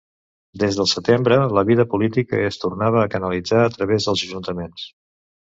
[0.61, 4.91] Des del setembre la vida política es tornava a canalitzar a través dels ajuntaments.